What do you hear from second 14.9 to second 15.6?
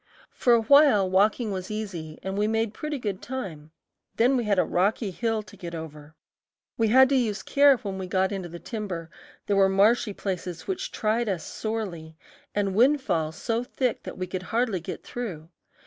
through.